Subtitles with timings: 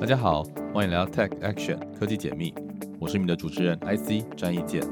[0.00, 2.54] 大家好，欢迎来到 Tech Action 科技解密，
[2.98, 4.82] 我是你们的主持人 IC 张义健。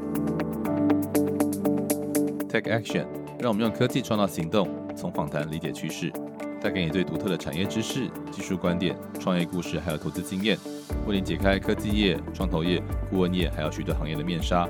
[2.51, 3.07] Tech Action
[3.39, 6.13] 让我们用科技创造行动，从访谈理解趋势，
[6.61, 10.59] 带给你最独特的产业知识、技术观点、创业故事，还有投资经验，
[11.07, 14.69] 为你解开科技业、创投业、顾问业，还有许多行业的面纱。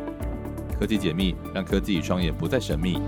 [0.79, 3.01] 科技解密，让科技与创业不再神秘。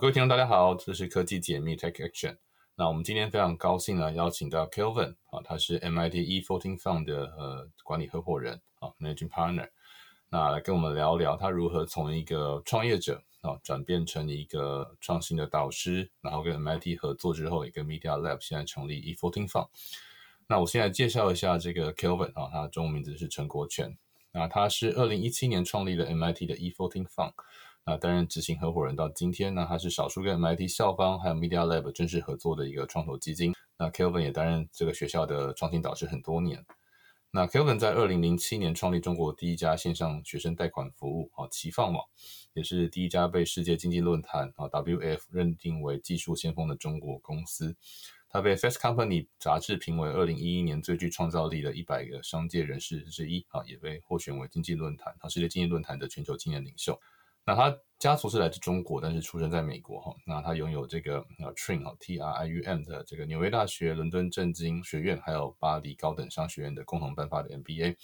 [0.00, 2.36] 各位听众，大家好，这是科技解密 Tech Action。
[2.74, 9.68] 那我们今天非常高兴呢，邀请到 Kelvin 啊，他是 MIT E14 Fund 的呃管理合伙人啊，Managing Partner。
[10.30, 19.68] 那来跟我们聊聊他如何从一个创业者啊转变成一个创新的导师，然后跟 MIT 合作之后，也跟 Media Lab 现在成立 E14 Fund。
[20.48, 23.96] 那我现在介绍一下这个 Kelvin 啊，他的中文名字是陈国权。
[24.32, 27.32] 那他是二零一七年创立了 MIT 的 E14 Fund。
[27.86, 33.52] 那，担任执行合伙人到今天呢，他是少数跟 MIT 校方还有 Media Lab 正式合作的一个创投基金。
[33.76, 36.64] 那 Kelvin 也担任这个学校的创新导师很多年。
[37.30, 42.02] 那 Kelvin 在二零零七年创立中国第一家线上学生贷款服务啊，齐放网，
[42.54, 47.76] 也是第一家被世界经济论坛啊 WF 认定为技术先锋的中国公司。
[48.30, 56.98] 他被 Fast Company 杂志评为二零一一年最具创造力的一百个商界人士之一啊，也被获选为经济论坛啊世界经济论坛的全球青年领袖。
[57.46, 60.14] 那他家族是来自中国，但是出生在美国哈。
[60.26, 67.96] 那他拥有这个呃 Trin 哈 T R I U M 的这个纽约大学、伦敦政经学院，还有巴黎高等商学院的共同颁发的 MBA。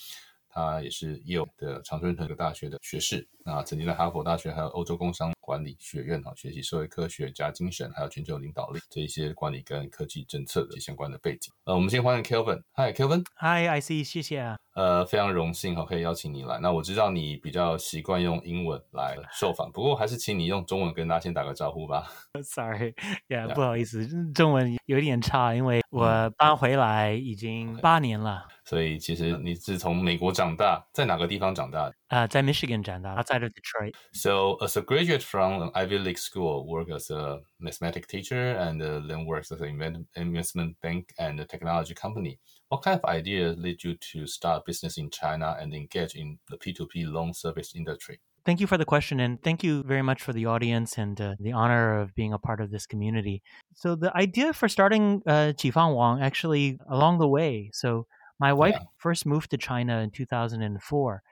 [0.50, 3.26] 他也是 Yale 的常春藤大学的学士。
[3.42, 11.50] 那曾经在哈佛大学还有欧洲工商管理学院哈学习社会科学家精神，还有全球领导力这一些管理跟科技政策的相关的背景。
[11.64, 12.62] 呃，我们先欢迎 Kelvin。
[12.74, 13.24] Hi，Kelvin。
[13.36, 14.58] Hi，IC，谢谢啊。
[14.74, 16.58] 呃，非常荣幸哈，可以邀请你来。
[16.60, 22.06] 那我知道你比较习惯用英文来受访，不过还是请你用中文跟大家先打个招呼吧。
[22.44, 28.46] Sorry，Yeah，不好意思，中文有点差，因为我搬回来已经八年了。
[28.69, 31.91] 所以其实你是从美国长大，在哪个地方长大？
[32.07, 33.93] 啊，在 Michigan 长大，outside of Detroit.
[34.13, 38.79] So as a graduate from an Ivy League school, work as a mathematics teacher and
[38.81, 42.39] then works as an investment bank and a technology company.
[42.69, 46.57] What kind of ideas led you to start business in China and engage in the
[46.57, 48.19] P2P loan service industry?
[48.43, 51.33] Thank you for the question, and thank you very much for the audience and uh,
[51.39, 53.41] the honor of being a part of this community.
[53.73, 57.71] So, the idea for starting uh, Qifang Wang actually along the way.
[57.73, 58.05] So,
[58.40, 58.86] my wife yeah.
[58.96, 61.22] first moved to China in 2004.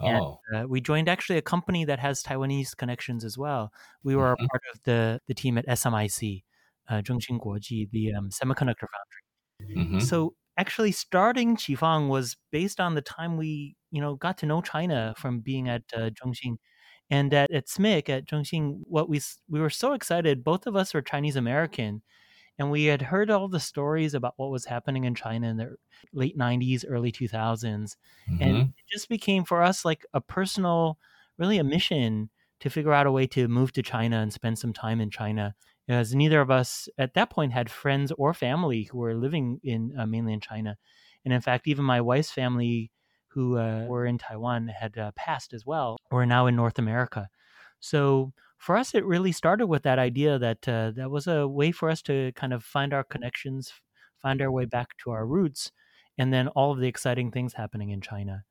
[0.00, 0.38] And oh.
[0.54, 3.72] uh, we joined actually a company that has Taiwanese connections as well.
[4.04, 4.46] We were mm-hmm.
[4.46, 6.44] part of the, the team at SMIC,
[6.88, 9.76] uh, Zhongxin Guoji, the um, semiconductor foundry.
[9.76, 9.98] Mm-hmm.
[10.00, 14.60] So actually starting Qifang was based on the time we, you know, got to know
[14.60, 16.10] China from being at uh.
[17.10, 20.92] And at, at SMIC, at Zhongxin, what we, we were so excited, both of us
[20.92, 22.02] were Chinese American,
[22.58, 25.76] and we had heard all the stories about what was happening in China in the
[26.12, 27.64] late 90s, early 2000s.
[27.64, 28.42] Mm-hmm.
[28.42, 30.98] And it just became for us like a personal,
[31.38, 32.30] really a mission
[32.60, 35.54] to figure out a way to move to China and spend some time in China
[35.88, 39.94] as neither of us at that point had friends or family who were living in
[39.96, 40.76] uh, mainland China.
[41.24, 42.90] And in fact, even my wife's family,
[43.28, 47.28] who uh, were in Taiwan, had uh, passed as well, We're now in North America.
[47.80, 51.72] So for us, it really started with that idea that uh, that was a way
[51.72, 53.72] for us to kind of find our connections,
[54.20, 55.70] find our way back to our roots,
[56.18, 58.44] and then all of the exciting things happening in China.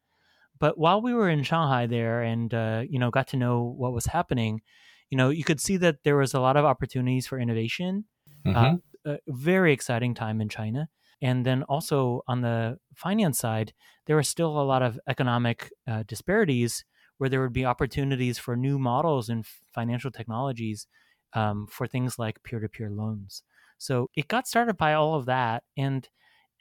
[0.59, 3.93] But while we were in Shanghai there and, uh, you know, got to know what
[3.93, 4.61] was happening,
[5.09, 8.05] you know, you could see that there was a lot of opportunities for innovation.
[8.45, 8.75] Uh, mm-hmm.
[9.05, 10.89] Uh, a very exciting time in China.
[11.21, 13.73] And then also on the finance side,
[14.05, 16.85] there was still a lot of economic uh, disparities
[17.17, 20.87] where there would be opportunities for new models in financial technologies
[21.33, 23.43] um, for things like peer to peer loans.
[23.77, 25.63] So it got started by all of that.
[25.75, 26.07] And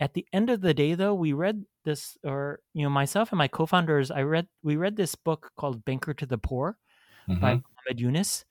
[0.01, 3.39] at the end of the day, though, we read this, or, you know, myself and
[3.39, 6.77] my co founders, I read, we read this book called Banker to the Poor
[7.29, 7.41] mm-hmm.
[7.41, 8.45] by Ahmed Yunus,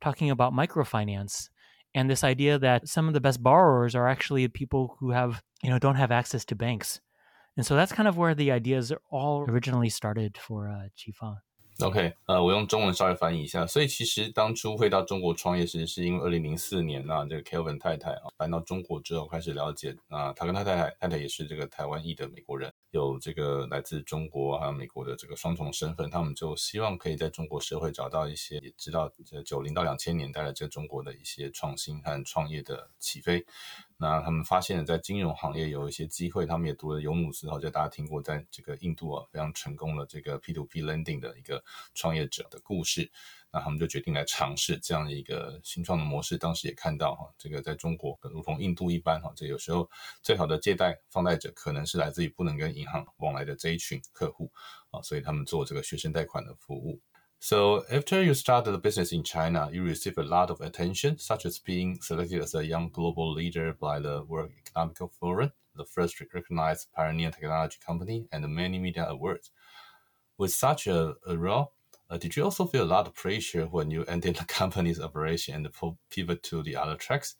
[0.00, 1.48] talking about microfinance
[1.94, 5.70] and this idea that some of the best borrowers are actually people who have, you
[5.70, 7.00] know, don't have access to banks.
[7.56, 11.36] And so that's kind of where the ideas all originally started for uh, Qifang.
[11.80, 13.66] OK，呃，我用中文稍微翻译一下。
[13.66, 33.44] 所以其实当初会到中国创业，其实是因为二零零四年啊，这个 Kelvin 太太啊搬到中国之后，开始了解啊，他跟他太太太太也是这个台湾裔的美国人，有这个来自中国还有美国的这个双重身份，他们就希望可以在中国社会找到一些，也知道这九零到两千年代的这个中国的一些创新和创业的起飞。
[34.02, 41.62] 那他们发现了在金融行业有一些机会，他们也读了尤努斯，哈，就大家听过在这个印度啊非常成功的这个 P2P lending 的一个
[41.94, 43.08] 创业者的故事。
[43.52, 46.36] 那他们就决定来尝试这样的一个新创的模式。
[46.36, 49.88] 当时也看到哈，这个在中国如同印度一般哈，这有时候
[50.20, 54.50] 最好的借贷放贷者可能是来自于不能跟银行往来的这一群客户
[54.90, 57.00] 啊，所以他们做这个学生贷款的服务。
[57.44, 61.58] So after you started the business in China, you received a lot of attention, such as
[61.58, 66.92] being selected as a young global leader by the World Economic Forum, the first recognized
[66.92, 69.50] pioneer technology company, and many media awards.
[70.38, 71.72] With such a, a role,
[72.08, 75.66] uh, did you also feel a lot of pressure when you ended the company's operation
[75.66, 77.34] and pivot to the other tracks?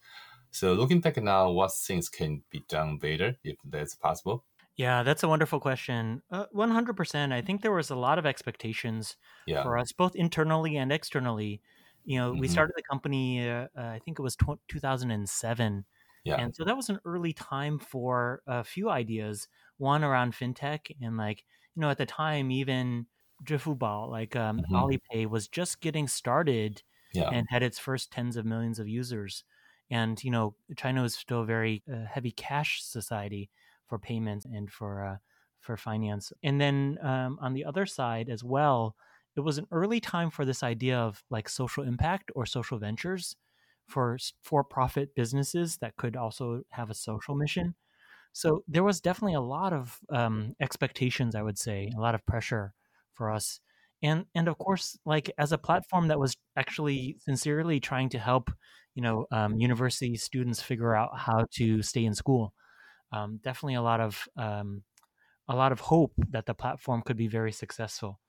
[0.50, 4.44] So looking back now, what things can be done better if that's possible?
[4.76, 6.22] Yeah, that's a wonderful question.
[6.30, 7.32] Uh, 100%.
[7.32, 9.16] I think there was a lot of expectations
[9.46, 9.62] yeah.
[9.62, 11.60] for us, both internally and externally.
[12.04, 12.40] You know, mm-hmm.
[12.40, 15.84] we started the company, uh, uh, I think it was tw- 2007.
[16.24, 16.36] Yeah.
[16.36, 19.48] And so that was an early time for a few ideas.
[19.78, 23.06] One around fintech, and like, you know, at the time, even
[23.44, 24.74] Zhifubao, like um, mm-hmm.
[24.74, 26.82] Alipay, was just getting started
[27.12, 27.28] yeah.
[27.30, 29.44] and had its first tens of millions of users.
[29.90, 33.50] And, you know, China was still a very uh, heavy cash society
[33.92, 35.16] for payments and for uh,
[35.60, 36.32] for finance.
[36.42, 38.96] And then um, on the other side as well,
[39.36, 43.36] it was an early time for this idea of like social impact or social ventures
[43.86, 47.74] for for profit businesses that could also have a social mission.
[48.32, 52.24] So there was definitely a lot of um, expectations, I would say, a lot of
[52.24, 52.72] pressure
[53.12, 53.60] for us.
[54.02, 58.50] And and of course, like as a platform that was actually sincerely trying to help,
[58.94, 62.54] you know, um, university students figure out how to stay in school
[63.12, 64.82] um, definitely a lot of um,
[65.48, 68.20] a lot of hope that the platform could be very successful.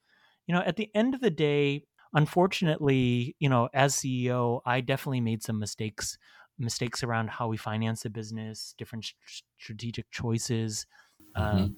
[0.48, 5.22] You know, at the end of the day, unfortunately, you know, as CEO, I definitely
[5.22, 6.18] made some mistakes
[6.60, 9.12] mistakes around how we finance the business, different
[9.58, 10.86] strategic choices.
[11.36, 11.58] Mm-hmm.
[11.58, 11.78] Um,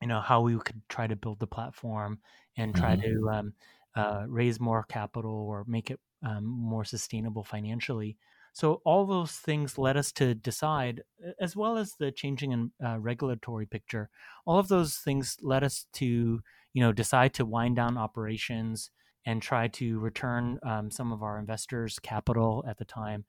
[0.00, 2.20] you know how we could try to build the platform
[2.56, 3.24] and try mm-hmm.
[3.24, 3.52] to um,
[3.96, 8.16] uh, raise more capital or make it um, more sustainable financially.
[8.52, 11.02] So all those things led us to decide,
[11.40, 14.10] as well as the changing in uh, regulatory picture.
[14.46, 16.40] All of those things led us to,
[16.74, 18.90] you know, decide to wind down operations
[19.26, 23.24] and try to return um, some of our investors' capital at the time.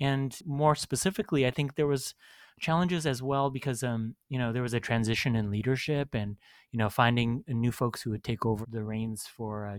[0.00, 2.14] And more specifically, I think there was
[2.60, 6.36] challenges as well because, um, you know, there was a transition in leadership and,
[6.72, 9.78] you know, finding new folks who would take over the reins for uh.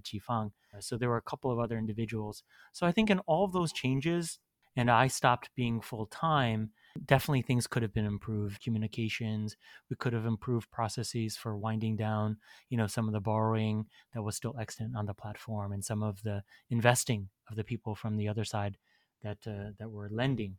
[0.79, 2.43] So there were a couple of other individuals.
[2.73, 4.39] So I think in all of those changes,
[4.75, 6.71] and I stopped being full time,
[7.05, 8.61] definitely things could have been improved.
[8.61, 9.55] Communications,
[9.89, 12.37] we could have improved processes for winding down,
[12.69, 16.03] you know, some of the borrowing that was still extant on the platform and some
[16.03, 18.77] of the investing of the people from the other side
[19.23, 20.57] that uh, that were lending.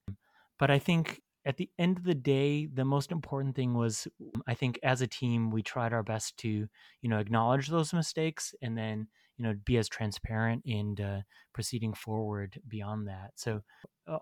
[0.59, 4.09] But I think at the end of the day, the most important thing was
[4.47, 8.55] I think as a team we tried our best to, you know, acknowledge those mistakes
[8.63, 11.23] and then you know be as transparent in uh,
[11.53, 13.63] proceeding forward beyond that so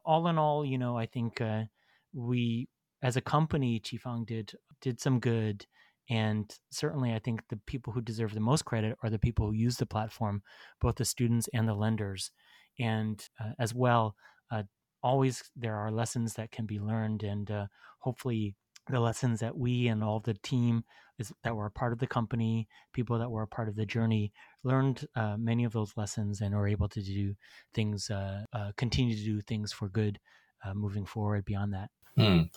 [0.05, 1.63] all in all you know i think uh,
[2.13, 2.69] we
[3.03, 5.67] as a company qifang did did some good
[6.11, 9.53] and certainly i think the people who deserve the most credit are the people who
[9.53, 10.43] use the platform
[10.81, 12.31] both the students and the lenders.
[12.79, 14.17] And uh, as well
[14.51, 14.65] uh,
[15.03, 17.67] always there are lessons that can be learned and uh,
[18.01, 18.57] hopefully
[18.91, 20.85] the lessons that we and all the team
[21.19, 23.87] is, that were a part of the company, people that were a part of the
[23.87, 24.33] journey,
[24.63, 27.35] learned uh, many of those lessons and are able to do
[27.73, 30.19] things, uh, uh, continue to do things for good
[30.65, 31.89] uh, moving forward beyond that.
[32.17, 32.49] 嗯，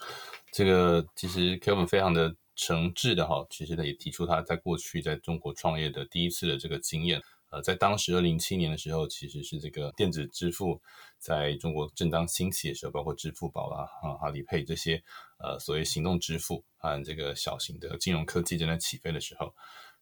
[0.52, 7.22] 这个其实 Calvin 非常的诚挚的哈，其实他也提出他在过去在中国创业的第一次的这个经验。
[7.50, 10.82] 呃，在当时二零零七年的时候，其实是这个电子支付
[11.18, 15.02] 在中国正当兴起的时候，包括支付宝啦、啊阿里配这些
[15.40, 19.54] 呃所谓行动支付和这个小型的金融科技正在起飞的时候，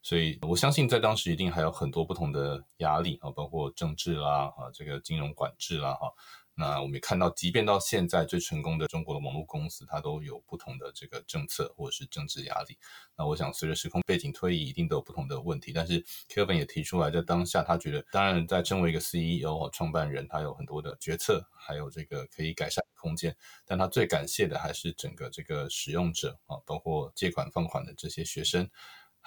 [0.02, 6.12] 所以我相信在当时一定还有很多不同的压力啊，包括政治啦啊这个金融管制啦哈。
[6.58, 12.78] 那我们也看到，即便到现在最成功的中国的网络公司，它都有不同的这个政策或者是政治压力。
[13.18, 15.74] 那我想，随着时空背景推移，一定都有不同的问题。
[15.74, 23.36] 但是 Kevin 也提出来，在当下，他觉得，当然在身为一个 CEO 创办人，他有很多的决策，还有这个可以改善空间。
[23.66, 28.70] 但他最感谢的还是整个这个使用者啊，包括借款放款的这些学生。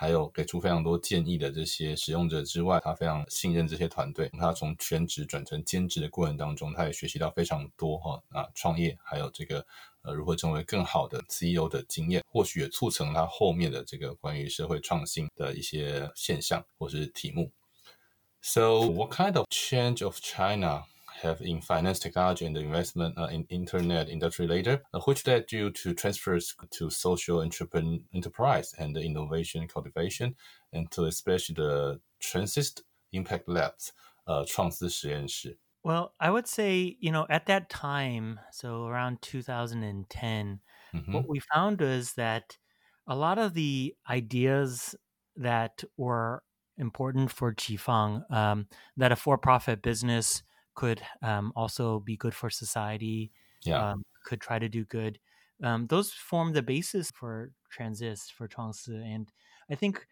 [0.00, 4.31] 还有给出非常多建议的这些使用者之外，他非常信任这些团队。
[4.38, 9.67] 他从全职转成兼职的过程当中，他也学习到非常多哈啊创业，还有这个
[10.02, 17.50] 呃如何成为更好的 CEO 的经验，或许也促成他后面的这个关于社会创新的一些现象或是题目。
[18.40, 20.85] So what kind of change of China
[21.22, 25.72] have in finance, technology, and investment uh, in internet industry later, uh, which led you
[25.72, 30.36] to transfers to social entrepreneur enterprise and innovation cultivation,
[30.72, 33.94] and to especially the Transist Impact Labs,
[34.28, 35.58] uh, 创思实验室.
[35.84, 40.62] Well, I would say, you know, at that time, so around 2010,
[40.94, 41.12] Mhm.
[41.12, 42.58] what we found was that
[43.06, 44.96] a lot of the ideas
[45.36, 46.44] that were
[46.78, 50.44] important for Qifang, um, that a for-profit business
[50.81, 53.31] could um, also be good for society,
[53.65, 53.83] Yeah.
[53.93, 55.19] um, could try to do good.
[55.63, 59.27] Um, those form the basis for Transist for Chuangzi, and
[59.73, 60.07] I think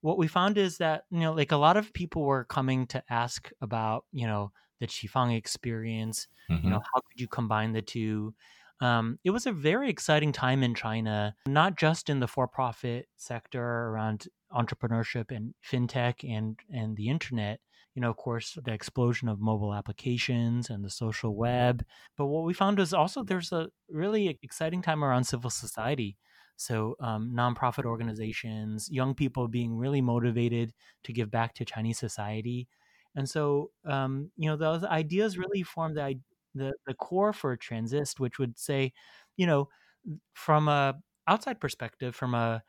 [0.00, 3.02] what we found is that you know, like a lot of people were coming to
[3.10, 6.28] ask about you know the Qifang experience.
[6.50, 6.64] Mhm.
[6.64, 8.34] You know, how could you combine the two?
[8.80, 13.62] Um, it was a very exciting time in China, not just in the for-profit sector
[13.90, 17.60] around entrepreneurship and fintech and and the internet.
[17.94, 21.84] You know, of course, the explosion of mobile applications and the social web.
[22.16, 26.16] But what we found is also there's a really exciting time around civil society.
[26.56, 30.72] So, um, nonprofit organizations, young people being really motivated
[31.04, 32.68] to give back to Chinese society.
[33.14, 36.18] And so, um, you know, those ideas really formed the,
[36.54, 38.92] the, the core for Transist, which would say,
[39.36, 39.68] you know,
[40.34, 40.94] from a
[41.26, 42.62] outside perspective, from a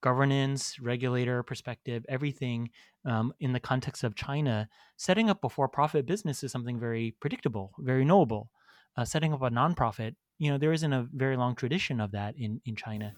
[0.00, 2.70] governance, regulator perspective, everything
[3.04, 7.14] um, in the context of China, setting up a for profit business is something very
[7.20, 8.50] predictable, very knowable.
[8.98, 12.34] Uh, setting up a nonprofit, you know, there isn't a very long tradition of that
[12.38, 13.12] in, in China.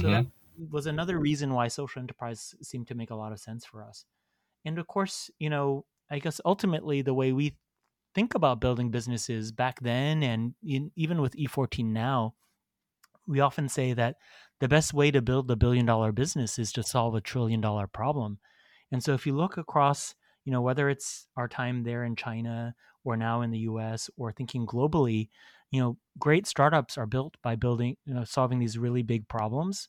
[0.00, 0.26] So that
[0.70, 4.04] was another reason why social enterprise seemed to make a lot of sense for us.
[4.64, 7.56] And of course, you know, I guess ultimately the way we
[8.14, 12.34] think about building businesses back then and in, even with E14 now,
[13.26, 14.16] we often say that
[14.60, 17.86] the best way to build a billion dollar business is to solve a trillion dollar
[17.86, 18.38] problem.
[18.90, 20.14] And so if you look across,
[20.44, 22.74] you know, whether it's our time there in China
[23.04, 25.28] or now in the US or thinking globally,
[25.70, 29.88] you know, great startups are built by building, you know, solving these really big problems.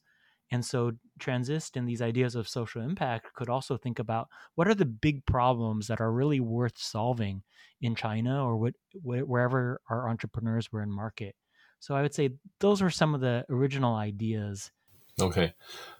[0.51, 4.75] And so Transist and these ideas of social impact could also think about what are
[4.75, 7.43] the big problems that are really worth solving
[7.81, 8.73] in China or what,
[9.03, 11.35] wherever our entrepreneurs were in market.
[11.83, 14.67] So I would say those were some of the original ideas.
[15.17, 15.51] OK，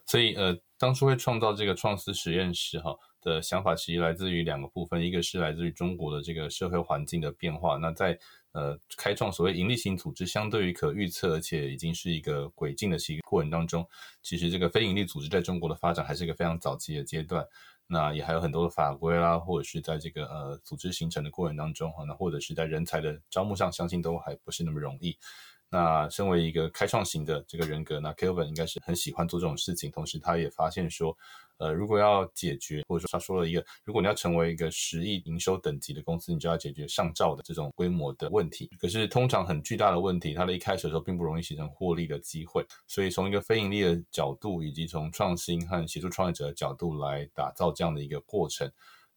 [0.06, 7.76] 所以呃，当初会创造这个创思实验室哈的想法，其实来自于两个部分，一个是来自于中国的这个社会环境的变化。
[7.76, 8.18] 那在
[8.54, 13.86] 呃开创所谓盈利型组织，相对于可预测而且已经是一个轨迹的一个过程当中，
[14.22, 17.46] 其实这个非盈利组织在中国的发展还是一个非常早期的阶段。
[17.88, 25.18] 那也还有很多的法规啦，或者是在这个呃组织形成的过程当中哈，那或者是在人才的招募上，相信都还不是那么容易。
[25.74, 29.90] 那身为一个开创型的这个人格，那 Kelvin 应该是很喜欢做这种事情。
[29.90, 31.18] 同时，他也发现说，
[31.58, 38.70] 呃，如果要解决，或者说他说了一个，如果你要成为一个十亿营收等级的公司，你就要解决上兆的这种规模的问题。
[38.80, 42.64] 可是，通常很巨大的问题，它的一开始的时候并不容易形成获利的机会。
[42.88, 48.72] 所以，从一个非盈利的角度，以及从创新和协助创业者的角度来打造这样的一个过程。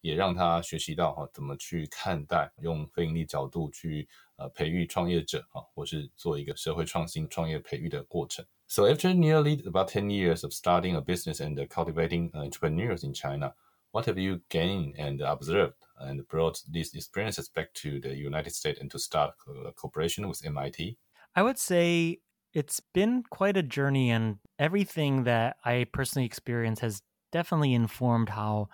[0.06, 4.08] 也让他学习到哈怎么去看待用非盈利角度去
[4.38, 8.46] 呃培育创业者啊，或是做一个社会创新创业培育的过程。
[8.68, 13.54] So after nearly about ten years of starting a business and cultivating entrepreneurs in China,
[13.92, 18.80] what have you gained and observed and brought these experiences back to the United States
[18.80, 19.34] and to start
[19.66, 20.98] a cooperation with MIT?
[21.36, 22.22] I would say
[22.54, 28.70] it's been quite a journey, and everything that I personally experienced has definitely informed how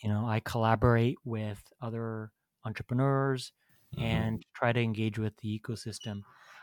[0.00, 2.30] you know i collaborate with other
[2.64, 3.52] entrepreneurs
[3.94, 4.04] mm-hmm.
[4.04, 6.20] and try to engage with the ecosystem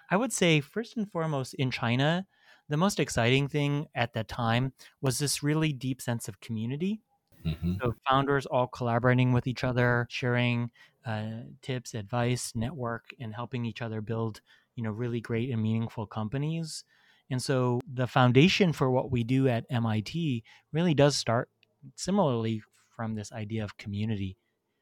[0.09, 2.25] i would say first and foremost in china
[2.67, 7.01] the most exciting thing at that time was this really deep sense of community
[7.45, 7.73] mm-hmm.
[7.81, 10.69] so founders all collaborating with each other sharing
[11.05, 14.41] uh, tips advice network and helping each other build
[14.75, 16.83] you know really great and meaningful companies
[17.29, 21.49] and so the foundation for what we do at mit really does start
[21.95, 22.61] similarly
[22.95, 24.37] from this idea of community.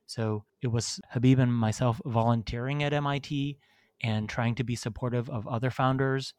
[0.05, 3.57] So it was Habib and myself volunteering at MIT
[4.01, 6.33] and trying to be supportive of other founders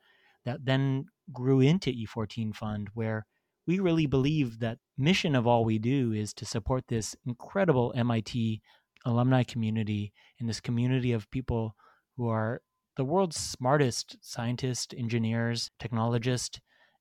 [0.45, 3.27] that then grew into E14 Fund, where
[3.67, 8.61] we really believe that mission of all we do is to support this incredible MIT
[9.07, 11.75] alumni community and this community of people
[12.17, 12.61] who are
[12.97, 16.61] the world's smartest scientists, engineers, technologists,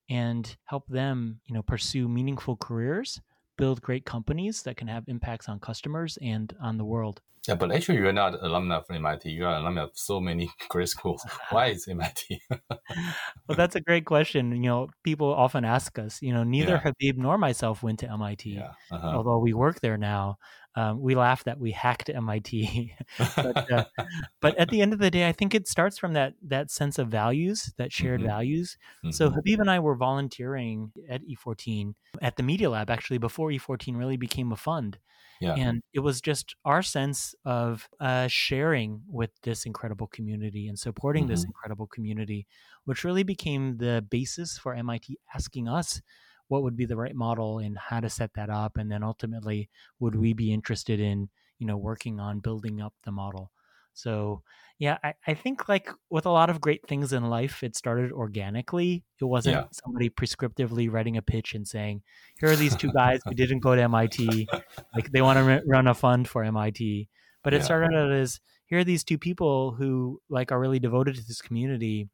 [0.10, 3.22] and help them, you know, pursue meaningful careers
[3.58, 7.22] build great companies that can have impacts on customers and on the world.
[7.48, 9.30] Yeah, but actually, you're not alumni from MIT.
[9.30, 11.26] You are alumni of so many great schools.
[11.50, 12.42] Why is MIT?
[12.50, 14.52] well, that's a great question.
[14.52, 16.22] You know, people often ask us.
[16.22, 16.80] You know, neither yeah.
[16.80, 18.72] Habib nor myself went to MIT, yeah.
[18.92, 19.08] uh-huh.
[19.08, 20.38] although we work there now.
[20.76, 22.94] Um, we laugh that we hacked MIT,
[23.42, 23.84] but, uh,
[24.42, 27.00] but at the end of the day, I think it starts from that that sense
[27.00, 28.24] of values, that shared Mhm.
[28.24, 28.78] values.
[29.04, 29.12] Mhm.
[29.12, 33.96] So Habib and I were volunteering at E14 at the Media Lab actually before E14
[33.98, 35.00] really became a fund.
[35.40, 40.80] yeah, And it was just our sense of uh, sharing with this incredible community and
[40.80, 41.48] supporting this Mhm.
[41.48, 42.48] incredible community,
[42.86, 46.02] which really became the basis for MIT asking us
[46.48, 48.78] what would be the right model and how to set that up.
[48.78, 49.70] And then ultimately,
[50.00, 50.22] would mm-hmm.
[50.22, 53.52] we be interested in, you know, working on building up the model?
[53.94, 54.42] So,
[54.80, 58.12] yeah, I, I think like with a lot of great things in life, it started
[58.12, 59.04] organically.
[59.22, 59.66] It wasn't Yeah.
[59.72, 62.02] somebody prescriptively writing a pitch and saying,
[62.40, 64.48] here are these two guys who didn't go to MIT
[64.96, 67.08] like they want to run a fund for MIT.
[67.44, 67.66] But it Yeah.
[67.66, 71.42] started out as here are these two people who like are really devoted to this
[71.42, 72.10] community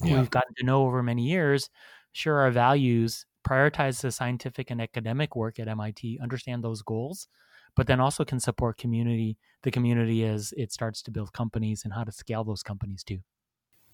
[0.00, 1.68] who yeah, we've gotten to know over many years,
[2.12, 7.28] share our values, prioritize the scientific and academic work at MIT, understand those goals,
[7.76, 11.92] but then also can support community the community as it starts to build companies and
[11.92, 13.20] how to scale those companies too.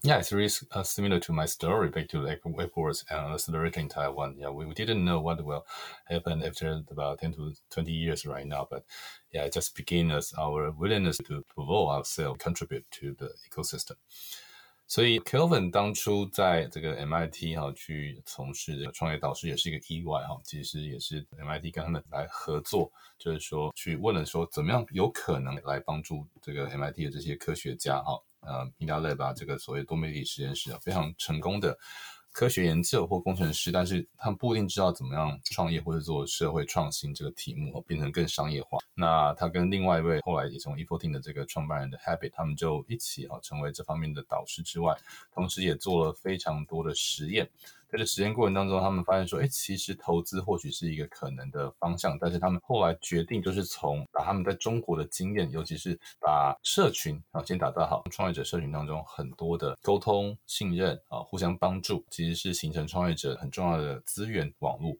[0.02, 3.88] Yeah, it's really uh, similar to my story back to like AppWorks and accelerator in
[3.88, 4.36] Taiwan.
[4.38, 5.66] Yeah, we, we didn't know what will
[6.04, 8.68] happen after about 10 to 20 years right now.
[8.70, 8.84] But
[9.32, 13.96] yeah, it just began as our willingness to evolve ourselves, contribute to the ecosystem.
[14.88, 31.76] 所以 Kelvin 当初在这个 MIT 哈去从事这个创业导师也是一个意外哈，其实也是 MIT 跟他们来合作，就是说去问了说怎么样有可能来帮助这个 MIT 的这些科学家哈，呃，Media Lab 啊这个所谓多媒体实验室啊非常成功的
[32.36, 38.78] 科学研究或工程师，但是他们不一定知道怎么样创业或者做社会创新这个题目，变成更商业化。
[38.94, 44.94] 那他跟另外一位后来也从 E14 的这个创办人的 Habit，他们就一起啊成为这方面的导师之外，
[45.32, 47.48] 同时也做了非常多的实验。
[47.88, 64.96] 在这实验过程当中，他们发现说，哎，其实投资或许是一个可能的方向，但是他们后来决定就是从把他们在中国的经验，尤其是把社群啊先打造好，创业者社群当中很多的沟通、信任啊，互相帮助，其实是形成创业者很重要的资源网络。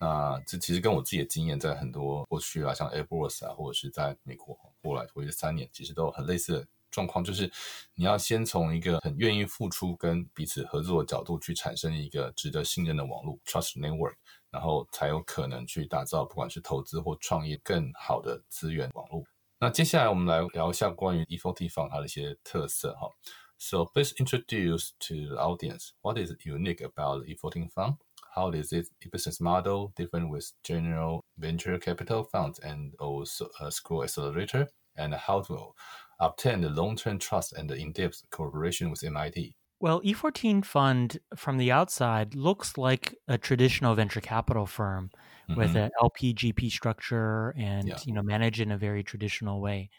[0.00, 7.50] 那这其实跟我自己的经验，在很多过去啊，像 Airbus 啊，或者是在美国过来回去三年，其实都有很类似的状况，就是
[7.94, 14.14] 你要先从一个很愿意付出跟彼此合作的角度去产生一个值得信任的网络 （trust network），
[14.50, 19.24] 然后才有可能去打造不管是投资或创业更好的资源网络。
[19.60, 23.10] 那接下来我们来聊一下关于 E40 Fund 它的一些特色哈。
[23.58, 27.96] So please introduce to the audience what is unique about the E14 Fund.
[28.36, 34.04] How is its business model different with general venture capital funds and also a school
[34.04, 35.74] accelerator, and how to
[36.20, 39.56] obtain the long-term trust and in-depth cooperation with MIT?
[39.80, 45.10] Well, E14 Fund from the outside looks like a traditional venture capital firm
[45.54, 45.76] with Mhm.
[45.76, 48.04] an LPGP structure and Yeah.
[48.04, 49.90] you know managed in a very traditional way.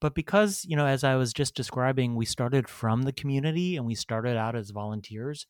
[0.00, 3.86] But because, you know, as I was just describing, we started from the community and
[3.86, 5.46] we started out as volunteers,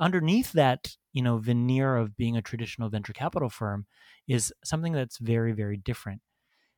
[0.00, 3.86] underneath that, you know, veneer of being a traditional venture capital firm
[4.28, 6.22] is something that's very very different.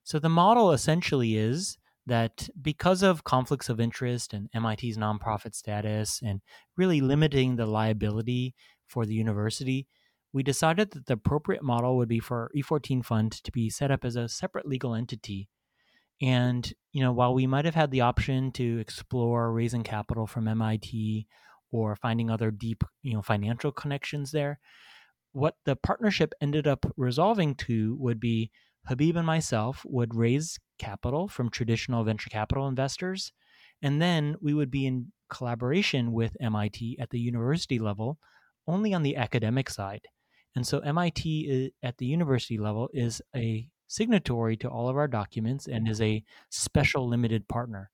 [0.05, 5.03] So the model essentially is that because of conflicts of interest and MIT's mm-hmm.
[5.03, 6.41] nonprofit status and
[6.77, 8.55] really limiting the liability
[8.87, 9.87] for the university,
[10.33, 14.05] we decided that the appropriate model would be for E14 Fund to be set up
[14.05, 15.49] as a separate legal entity.
[16.21, 20.49] And, you know, while we might have had the option to explore raising capital from
[20.49, 21.27] MIT
[21.71, 24.59] or finding other deep, you know, financial connections there,
[25.33, 28.51] what the partnership ended up resolving to would be
[28.87, 33.33] Habib and myself would raise capital from traditional venture capital investors,
[33.81, 38.19] and then we would be in collaboration with MIT at the university level
[38.67, 40.07] only on the academic side.
[40.55, 45.09] And so MIT uh, at the university level is a signatory to all of our
[45.09, 47.91] documents and is a special limited partner.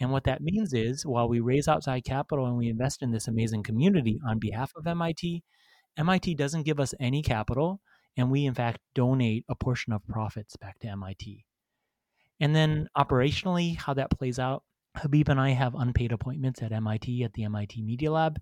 [0.00, 3.28] And what that means is while we raise outside capital and we invest in this
[3.28, 5.42] amazing community on behalf of MIT,
[5.96, 7.80] MIT doesn't give us any capital,
[8.16, 11.44] and we in fact donate a portion of profits back to MIT.
[12.40, 14.64] And then operationally, how that plays out,
[14.96, 18.40] Habib and I have unpaid appointments at MIT at the MIT Media Lab,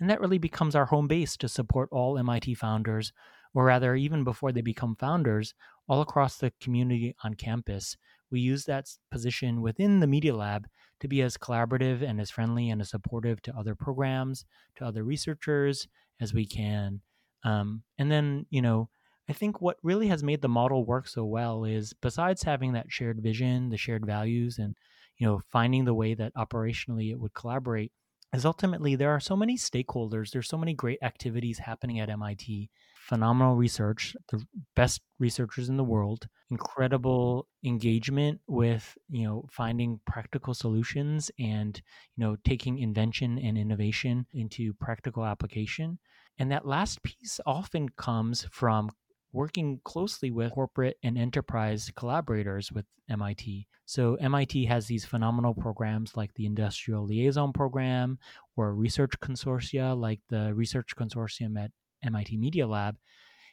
[0.00, 3.12] and that really becomes our home base to support all MIT founders,
[3.54, 5.54] or rather, even before they become founders,
[5.88, 7.96] all across the community on campus.
[8.30, 10.66] We use that position within the Media Lab
[11.00, 14.44] to be as collaborative and as friendly and as supportive to other programs,
[14.76, 15.86] to other researchers
[16.20, 17.00] as we can.
[17.44, 18.88] Um, and then, you know,
[19.28, 22.92] I think what really has made the model work so well is besides having that
[22.92, 24.76] shared vision, the shared values, and
[25.18, 27.92] you know, finding the way that operationally it would collaborate,
[28.34, 32.68] is ultimately there are so many stakeholders, there's so many great activities happening at MIT
[33.04, 34.42] phenomenal research, the
[34.74, 41.82] best researchers in the world, incredible engagement with, you know, finding practical solutions and,
[42.16, 45.98] you know, taking invention and innovation into practical application.
[46.38, 48.90] And that last piece often comes from
[49.34, 53.66] working closely with corporate and enterprise collaborators with MIT.
[53.84, 58.18] So, MIT has these phenomenal programs like the Industrial Liaison Program
[58.56, 62.96] or research consortia like the Research Consortium at MIT Media Lab.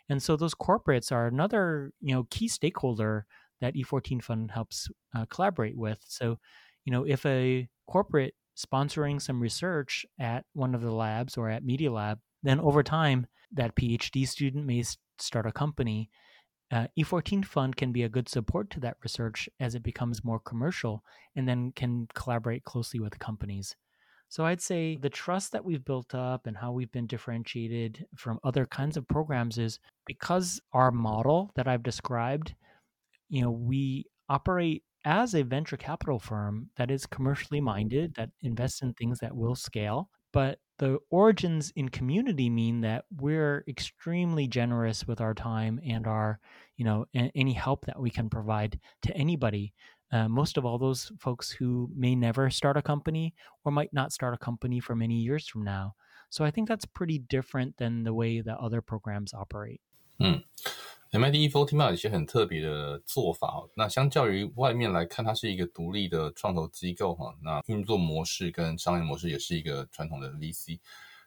[0.08, 3.26] And so, those corporates are another you know, key stakeholder
[3.60, 6.00] that E14 Fund helps uh, collaborate with.
[6.08, 6.38] So,
[6.86, 11.64] you know, if a corporate sponsoring some research at one of the labs or at
[11.64, 14.84] Media Lab, then over time, that PhD student may
[15.22, 16.10] start a company,
[16.72, 20.40] uh, E14 Fund can be a good support to that research as it becomes more
[20.40, 21.04] commercial
[21.36, 23.76] and then can collaborate closely with companies.
[24.30, 28.40] So I'd say the trust that we've built up and how we've been differentiated from
[28.46, 32.56] other kinds of programs is because our model that I've described,
[33.28, 38.82] you know, we operate as a venture capital firm that is commercially minded, that invests
[38.82, 45.06] in things that will scale, but the origins in community mean that we're extremely generous
[45.06, 46.40] with our time and our
[46.76, 49.74] you know a- any help that we can provide to anybody.
[50.12, 54.12] Uh, most of all those folks who may never start a company or might not
[54.12, 55.94] start a company for many years from now.
[56.32, 59.82] So i think that's pretty different than the way that other programs operate
[60.22, 60.44] mm.
[61.14, 70.80] MIT E14 有一些很特别的做法，那相较于外面来看，它是一个独立的创投机构哈，那运作模式跟商业模式也是一个传统的 VC，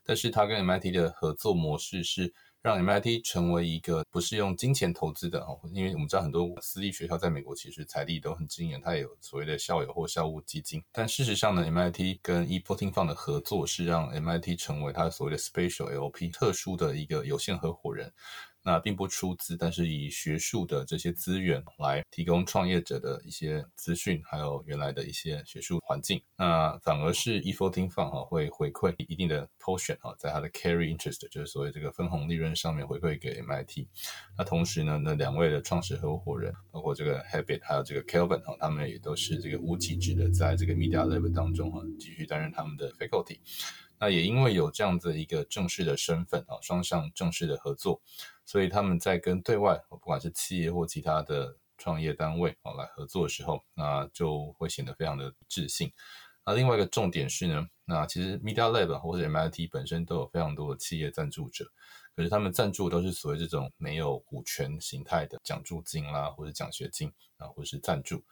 [0.02, 18.10] 但是它跟 MIT 的合作模式是让 MIT 成为一个不是用金钱投资的哈，因为我们知道很多私立学校在美国其实财力都很惊人，它也有所谓的校友或校务基金，但事实上呢，MIT 跟 E14 Fund 的合作是让 MIT 成为它所谓的 Special LP 特殊的一个有限合伙人。
[18.64, 26.20] 那并不出资，但是以学术的这些资源来提供创业者的一些资讯，还有原来的一些学术环境。
[26.36, 33.86] 那反而是 E14 Fund 哈会回馈一定的 portion 哈，在它的 carry interest，就是所谓这个分红利润上面回馈给 MIT。
[34.38, 43.38] 那同时呢，那两位的创始合伙人，包括这个 Habit 还有这个 Kelvin 哈，他们也都是这个无极制的，在这个 Media Lab 当中哈，继续担任他们的 faculty。
[43.98, 48.00] 那也因为有这样子一个正式的身份啊，双向正式的合作。
[48.44, 55.92] 所以他们在跟对外，不管是企业或其他的创业单位啊来合作的时候，那就会显得非常的自信。
[56.44, 61.64] 那另外一个重点是呢，那其实 Media Lab 或者 MIT 本身都有非常多的企业赞助者，
[62.16, 68.22] 可是他们赞助都是所谓这种没有股权形态的奖助金啦，或者奖学金啊，或者是赞助。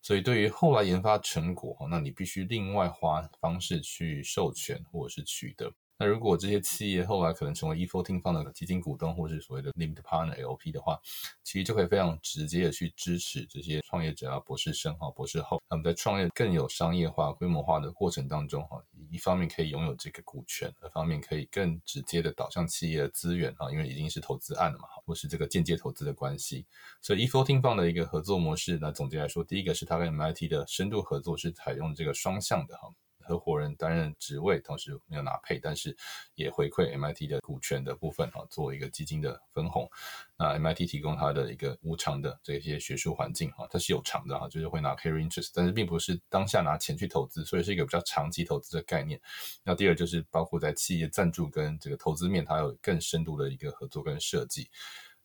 [0.00, 5.72] 所以对于后来研发成果，那你必须另外花方式去授权或者是取得。
[6.02, 10.98] 那如果这些企业后来可能成为 E14 Fund 的基金股东，或是所谓的 Limited Partner LP 的话，
[11.44, 26.66] 其实就可以非常直接的去支持这些创业者啊、博士生哈、博士后，那么在创业更有商业化、规模化的过程当中哈，一方面可以拥有这个股权，二方面可以更直接的导向企业的资源啊，因为已经是投资案了嘛，或是这个间接投资的关系。
[27.00, 32.92] 所以 E14 Fund 的一个合作模式，那总结来说，第一个是它跟 MIT 的深度合作是采用这个双向的哈。
[33.22, 35.96] 合伙人担任职位，同时没有拿配，但是
[36.34, 39.88] 也回馈 MIT 的股权的部分啊，做一个基金的分红。
[40.36, 49.20] 那 MIT 提供它的一个无偿的这些学术环境哈，它是有偿的哈，就是会拿 carry interest，但是并不是当下拿钱去投资，所以是一个比较长期投资的概念。
[49.62, 54.68] 那第二就是包括在企业赞助跟这个投资面，它有更深度的一个合作跟设计。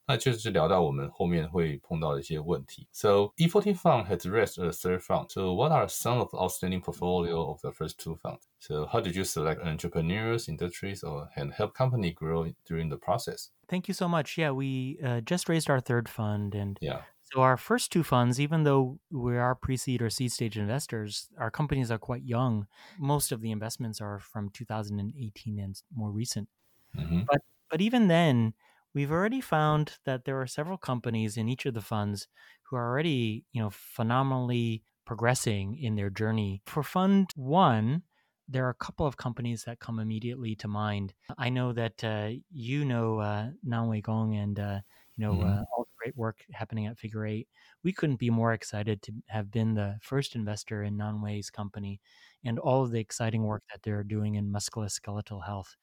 [0.07, 2.89] 那就是聊到我们后面会碰到的一些问题。
[2.93, 5.31] So E14 Fund has raised a third fund.
[5.31, 8.43] So what are some of the outstanding portfolio of the first two funds?
[8.59, 13.51] So how did you select entrepreneurs, industries, or and help company grow during the process?
[13.69, 14.37] Thank you so much.
[14.37, 17.03] Yeah, we uh, just raised our third fund, and yeah.
[17.33, 21.51] So our first two funds, even though we are pre-seed or seed stage investors, our
[21.51, 22.67] companies are quite young.
[22.99, 26.49] Most of the investments are from 2018 and more recent.
[26.95, 27.23] Mm-hmm.
[27.27, 27.41] But
[27.71, 28.53] but even then,
[28.98, 32.28] we've already found that there are several companies in each of the funds
[32.64, 36.64] who are already, you know, phenomenally progressing in their journey.
[36.66, 38.02] For fund 1,
[38.50, 41.14] there are a couple of companies that come immediately to mind.
[41.38, 44.80] I know that uh, you know uh, Nanwei Gong and uh,
[45.16, 45.60] you know mm-hmm.
[45.60, 47.46] uh, all the great work happening at Figur8.
[47.84, 52.02] We couldn't be more excited to have been the first investor in Nanwei's company
[52.44, 55.76] and all of the exciting work that they're doing in musculoskeletal health.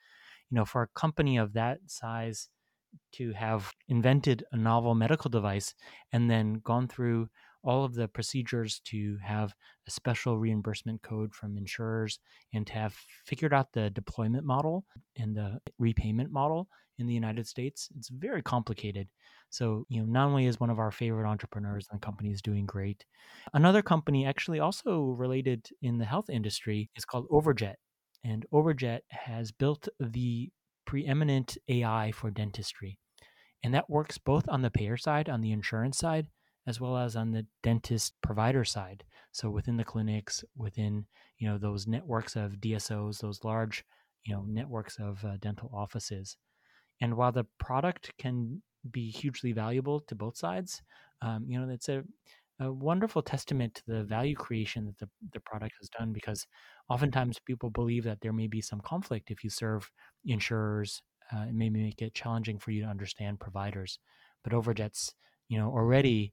[0.50, 2.48] You know, for a company of that size,
[3.12, 5.74] to have invented a novel medical device
[6.12, 7.28] and then gone through
[7.64, 9.54] all of the procedures to have
[9.88, 12.18] a special reimbursement code from insurers
[12.52, 14.84] and to have figured out the deployment model
[15.16, 17.88] and the repayment model in the United States.
[17.96, 19.08] It's very complicated.
[19.50, 23.04] So, you know, not only is one of our favorite entrepreneurs and companies doing great,
[23.52, 27.74] another company actually also related in the health industry is called Overjet.
[28.24, 30.50] And Overjet has built the
[30.94, 33.00] preeminent AI for dentistry.
[33.64, 36.28] And that works both on the payer side, on the insurance side,
[36.68, 39.02] as well as on the dentist provider side.
[39.32, 41.06] So within the clinics, within
[41.38, 43.84] you know those networks of DSOs, those large
[44.24, 46.36] you know networks of uh, dental offices.
[47.00, 50.80] And while the product can be hugely valuable to both sides,
[51.22, 52.04] um, you know it's a,
[52.60, 56.46] a wonderful testament to the value creation that the, the product has done because
[56.88, 59.90] oftentimes people believe that there may be some conflict if you serve
[60.24, 61.02] insurers.
[61.34, 63.98] Uh, it may make it challenging for you to understand providers.
[64.42, 65.14] But Overjet's
[65.48, 66.32] you know already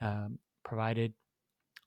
[0.00, 1.14] um, provided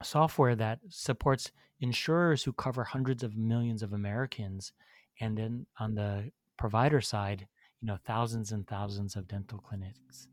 [0.04, 4.74] software that supports insurers who cover hundreds of millions of Americans,
[5.22, 7.48] and then on the provider side,
[7.82, 10.28] you know, thousands and thousands of dental clinics.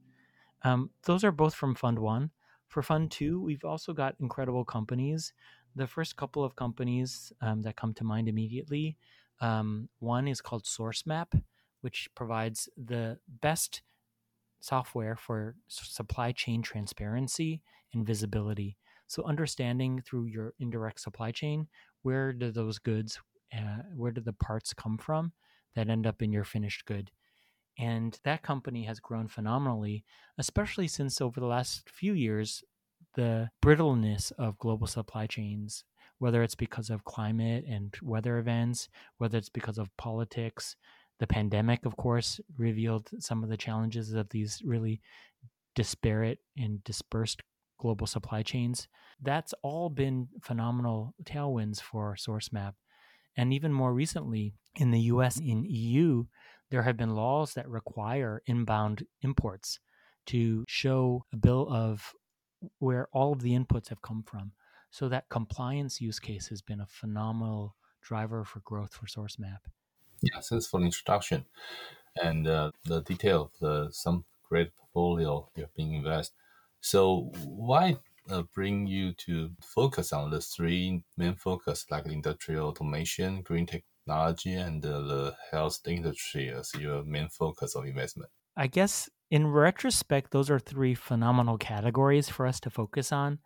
[0.63, 2.31] Um, those are both from Fund One.
[2.69, 5.33] For Fund Two, we've also got incredible companies.
[5.75, 8.97] The first couple of companies um, that come to mind immediately
[9.41, 11.41] um, one is called SourceMap,
[11.83, 13.83] which provides the best
[14.61, 18.77] software for supply chain transparency and visibility.
[19.07, 21.69] So understanding through your indirect supply chain,
[22.03, 23.21] where do those goods,
[23.55, 25.33] uh, where do the parts come from
[25.75, 27.11] that end up in your finished good?
[27.79, 30.05] And that company has grown phenomenally,
[30.39, 32.65] especially since over the last few years,
[33.15, 35.85] the brittleness of global supply chains,
[36.19, 40.77] whether it's because of climate and weather events, whether it's because of politics,
[41.19, 45.01] the pandemic, of course, revealed some of the challenges of these really
[45.75, 47.43] disparate and dispersed
[47.79, 48.89] global supply chains.
[49.23, 52.75] That's all been phenomenal tailwinds for SourceMap.
[53.37, 56.25] And even more recently, in the US, in EU,
[56.71, 59.79] there have been laws that require inbound imports
[60.27, 62.13] to show a bill of
[62.79, 64.53] where all of the inputs have come from.
[64.91, 69.59] So that compliance use case has been a phenomenal driver for growth for SourceMap.
[70.23, 71.45] Yeah, thanks for the introduction
[72.23, 76.35] and uh, the detail of the some great portfolio you're being invested.
[76.81, 77.99] So why
[78.31, 83.67] uh, bring you to focus on the three main focus like industrial automation, green
[84.07, 88.31] technology, and uh, the health industry as your main focus of investment?
[88.57, 93.39] I guess in retrospect, those are three phenomenal categories for us to focus on.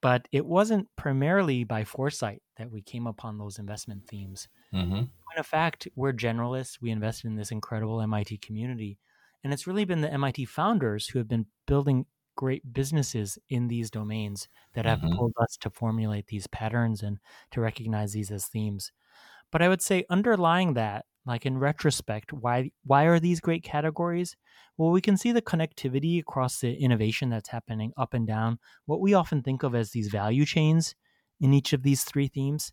[0.00, 4.48] But it wasn't primarily by foresight that we came upon those investment themes.
[4.72, 5.02] Mm-hmm.
[5.36, 6.80] In fact, we're generalists.
[6.80, 8.98] We invested in this incredible MIT community.
[9.42, 13.90] And it's really been the MIT founders who have been building great businesses in these
[13.90, 15.16] domains that have mm-hmm.
[15.16, 17.18] pulled us to formulate these patterns and
[17.50, 18.92] to recognize these as themes.
[19.52, 24.36] But I would say underlying that, like in retrospect, why why are these great categories?
[24.76, 29.00] Well, we can see the connectivity across the innovation that's happening up and down, what
[29.00, 30.94] we often think of as these value chains
[31.40, 32.72] in each of these three themes.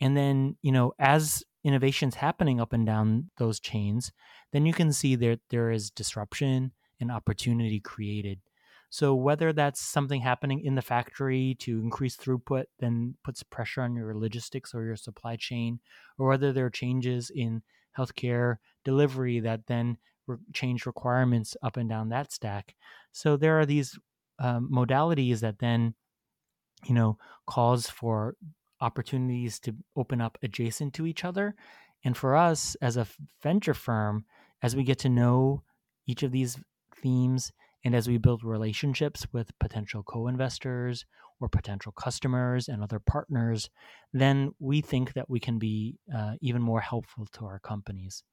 [0.00, 4.12] And then, you know, as innovations happening up and down those chains,
[4.52, 8.40] then you can see that there is disruption and opportunity created.
[8.94, 13.96] So whether that's something happening in the factory to increase throughput, then puts pressure on
[13.96, 15.80] your logistics or your supply chain,
[16.16, 17.62] or whether there are changes in
[17.98, 22.76] healthcare delivery that then re- change requirements up and down that stack.
[23.10, 23.98] So there are these
[24.38, 25.94] um, modalities that then,
[26.84, 28.36] you know, cause for
[28.80, 31.56] opportunities to open up adjacent to each other.
[32.04, 33.08] And for us as a
[33.42, 34.24] venture firm,
[34.62, 35.64] as we get to know
[36.06, 36.60] each of these
[36.94, 37.50] themes
[37.84, 41.04] and as we build relationships with potential co investors
[41.40, 43.70] or potential customers and other partners,
[44.12, 48.24] then we think that we can be uh, even more helpful to our companies.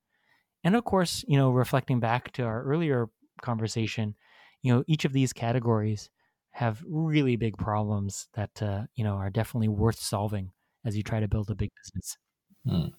[0.64, 3.10] And of course, you know, reflecting back to our earlier
[3.42, 4.16] conversation,
[4.62, 6.10] you know, each of these categories
[6.52, 10.52] have really big problems that uh, you know are definitely worth solving
[10.86, 12.18] as you try to build a big business.
[12.66, 12.92] 嗯，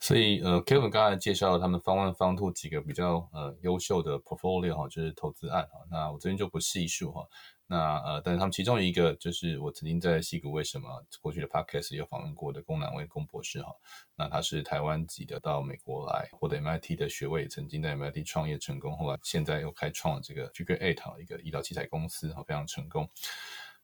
[0.00, 5.78] 所以呃，Kevin 刚才介绍了他们方 one、方 two 几个比较呃优秀的 portfolio 哈，就是投资案哈。
[5.90, 7.26] 那我这边就不细数哈。
[7.66, 10.88] 那呃，但是他们其中一个就是我曾经在西谷为什么
[11.20, 13.72] 过去的 podcast 有访问过的龚南威龚博士哈，
[14.16, 23.08] 那他是台湾籍的，到美国来获得 MIT 的学位，曾经在 MIT 创业成功，后来现在又开创了这个 Figure Eight 一个医疗器材公司哈，非常成功。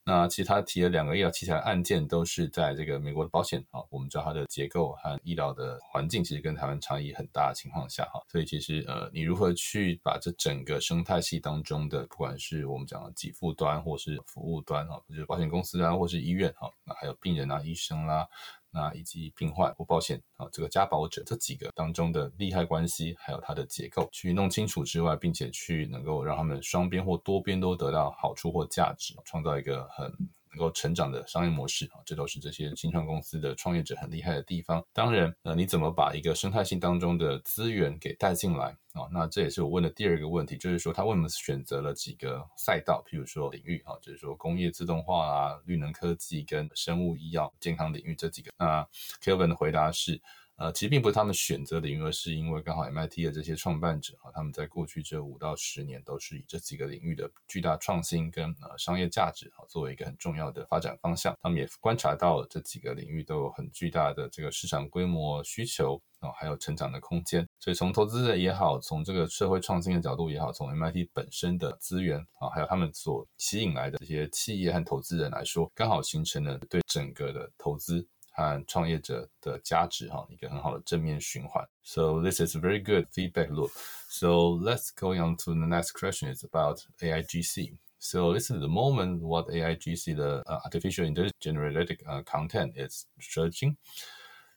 [0.08, 3.80] 那其实他提的两个医疗器材案件，都是在这个美国的保险啊。
[3.90, 18.28] 我们知道它的结构和医疗的环境其实跟台湾差异很大的情况下哈，所以其实呃，你如何去把这整个生态系当中的，不管是我们讲的给付端或是服务端哈，就是保险公司啊，或是医院哈，那还有病人啊、医生啦。
[18.70, 30.12] 那以及病患或保险啊这个加保者这几个当中的利害关系，还有它的结构去弄清楚之外，并且去能够让他们双边或多边都得到好处或价值，创造一个很。
[30.56, 34.82] 能够成长的商业模式啊，这都是这些新创公司的创业者很厉害的地方。
[34.94, 39.06] 当然，呃，你怎么把一个生态性当中的资源给带进来啊？
[39.12, 48.50] 那这也是我问的第二个问题，就是说他为什么选择了几个赛道，譬如说领域啊，就是说工业自动化啊、绿能科技跟生物医药健康领域这几个。
[48.58, 48.82] 那
[49.22, 50.20] Kevin 的回答是。
[50.56, 61.36] 呃，其实并不是他们选择领域，而是因为刚好 MIT 的这些创办者啊，他们在过去这五到十年都是以这几个领域的巨大创新跟呃商业价值啊作为一个很重要的发展方向。
[61.42, 67.46] 他们也观察到了这几个领域都有很巨大的这个市场规模需求啊，还有成长的空间。
[67.60, 78.08] 所以从投资人也好，从这个社会创新的角度也好，从 MIT 本身的资源啊，还有他们所吸引来的这些企业和投资人来说，刚好形成了对整个的投资。
[78.35, 81.67] 和创业者的价值哈，一个很好的正面循环。
[81.83, 83.71] So this is a very good feedback loop.
[84.09, 86.33] So let's go on to the next question.
[86.33, 87.77] Is about AIGC.
[87.99, 93.05] So this is the moment what AIGC, the uh, artificial intelligence generated uh, content, is
[93.19, 93.77] searching.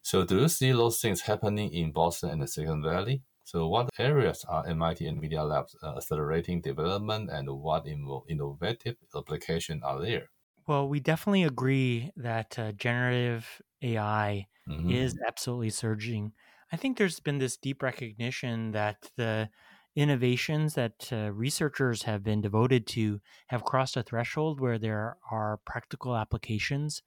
[0.02, 3.22] So do you see those things happening in Boston and the Silicon Valley?
[3.44, 9.82] So what areas are MIT and Media Labs uh, accelerating development and what innovative application
[9.82, 10.30] are there?
[10.69, 14.91] Well, we definitely agree that uh, generative AI mm-hmm.
[14.91, 16.33] is absolutely surging.
[16.71, 19.49] I think there's been this deep recognition that the
[19.95, 25.59] innovations that uh, researchers have been devoted to have crossed a threshold where there are
[25.65, 27.01] practical applications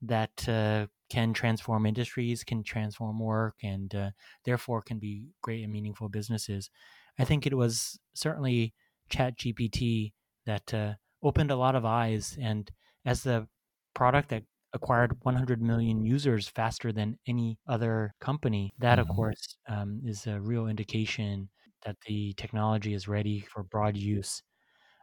[0.00, 4.10] that uh, can transform industries, can transform work, and uh,
[4.44, 6.70] therefore can be great and meaningful businesses.
[7.18, 8.72] I think it was certainly
[9.10, 10.12] ChatGPT
[10.46, 10.92] that uh,
[11.24, 12.70] opened a lot of eyes and
[13.04, 13.46] as the
[13.94, 19.10] product that acquired 100 million users faster than any other company, that mm-hmm.
[19.10, 21.48] of course um, is a real indication
[21.84, 24.42] that the technology is ready for broad use.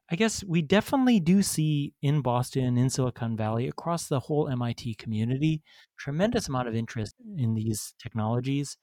[0.09, 4.95] I guess we definitely do see in Boston, in Silicon Valley, across the whole MIT
[4.95, 5.61] community,
[5.99, 8.77] tremendous amount of interest in these technologies.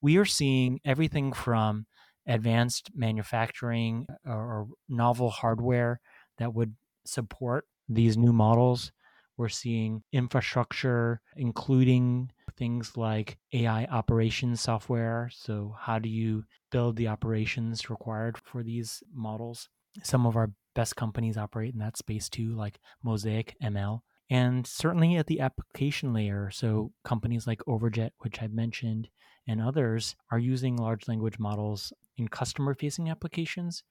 [0.00, 1.84] We are seeing everything from
[2.26, 6.00] advanced manufacturing or, or novel hardware
[6.38, 8.92] that would support these new models.
[9.36, 15.30] We're seeing infrastructure, including things like AI operations software.
[15.32, 19.68] So, how do you build the operations required for these models?
[20.02, 24.00] Some of our best companies operate in that space too, like MosaicML.
[24.28, 29.08] And certainly at the application layer, so companies like Overjet, which I've mentioned,
[29.48, 33.82] and others are using large language models in customer facing applications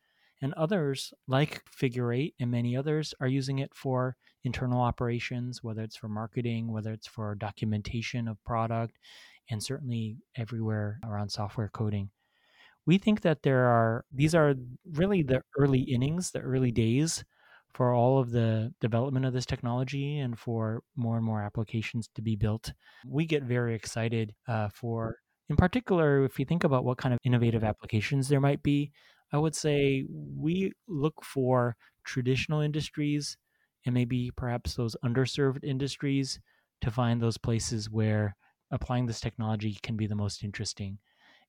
[0.41, 5.97] and others, like Figur8 and many others, are using it for internal operations, whether it's
[5.97, 8.97] for marketing, whether it's for documentation of product,
[9.49, 12.09] and certainly everywhere around software coding.
[12.85, 14.55] We think that there are, these are
[14.93, 17.23] really the early innings, the early days
[17.73, 22.21] for all of the development of this technology and for more and more applications to
[22.21, 22.73] be built.
[23.05, 25.17] We get very excited uh, for,
[25.49, 28.91] in particular, if you think about what kind of innovative applications there might be,
[29.31, 33.37] I would say we look for traditional industries
[33.85, 36.39] and maybe perhaps those underserved industries
[36.81, 38.35] to find those places where
[38.71, 40.97] applying this technology can be the most interesting.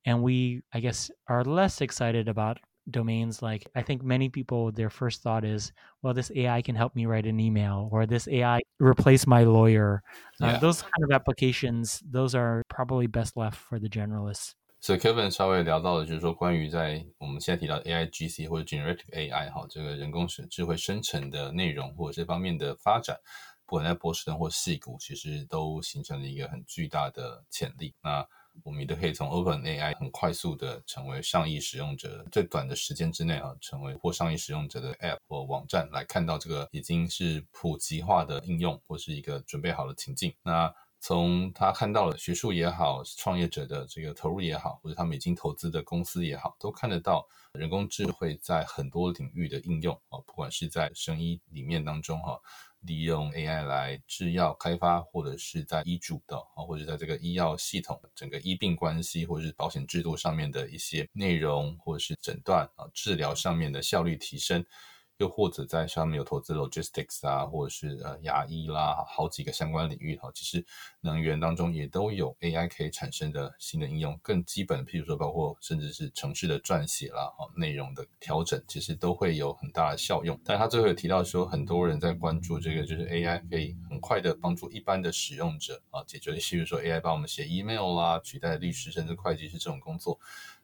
[0.05, 2.59] And we, I guess, are less excited about
[2.91, 6.97] domains like I think many people their first thought is, well, this AI can help
[6.97, 10.03] me write an email or this AI replace my lawyer.
[10.43, 10.57] Uh, yeah.
[10.57, 14.55] Uh, those kind of applications, those are probably best left for the generalists.
[14.81, 23.19] 所以 Kevin 稍微聊到的就是说，关于在我们现在提到 AIGC 或者 Generative AI 哈，这个人工智智慧生成的内容或者这方面的发展，
[23.67, 27.95] 不管在波士顿或细谷，其实都形成了一个很巨大的潜力。
[28.03, 28.27] 那
[28.65, 40.35] 我们也都可以从 Open AI 很快速的成为上亿使用者，最短的时间之内啊，成为或上亿使用者的 App 或网站，来看到这个已经是普及化的应用或是一个准备好的情境。
[40.43, 52.39] 那从他看到了学术也好，创业者的这个投入也好，或者他们已经投资的公司也好，都看得到人工智慧在很多领域的应用啊，不管是在生医里面当中哈，
[52.81, 64.63] 利用 AI 来制药开发，或者是在医嘱的啊，或者在这个医药系统整个医病关系，或者是保险制度上面的一些内容，或者是诊断啊治疗上面的效率提升。
[65.21, 70.65] 又或者在上面有投资 logistics 啊，或者是呃牙医啦，好几个相关领域哈，其实
[71.03, 74.19] 能源当中也都有 AI 可以产生的新的应用。
[74.23, 80.41] 更基本，譬如说包括甚至是城市的撰写啦，哈，内容的调整，其实都会有很大的效用。
[80.43, 90.19] 但他最后有提到说，很多人在关注这个，就是 AI 可以很快的帮助一般的使用者啊，解决，譬如说 AI 帮我们写 email 啦，取代律师甚至会计师这种工作。